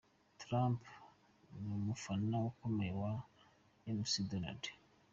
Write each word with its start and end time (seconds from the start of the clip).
Trump 0.41 0.79
ni 1.59 1.69
umufana 1.79 2.35
ukomeye 2.49 2.93
wa 3.01 3.13
McDonald. 3.99 4.63